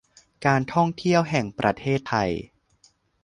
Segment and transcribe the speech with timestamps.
[0.45, 2.29] การท่องเที่ยวแห่งประเทศไทย